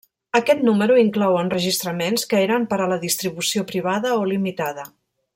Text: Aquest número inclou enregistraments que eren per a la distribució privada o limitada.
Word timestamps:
Aquest 0.37 0.61
número 0.67 0.95
inclou 1.01 1.35
enregistraments 1.41 2.25
que 2.31 2.39
eren 2.47 2.65
per 2.71 2.79
a 2.85 2.87
la 2.95 2.99
distribució 3.07 3.65
privada 3.73 4.15
o 4.23 4.29
limitada. 4.35 4.87